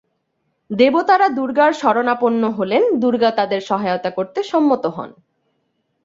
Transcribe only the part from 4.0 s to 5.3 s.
করতে সম্মত হন।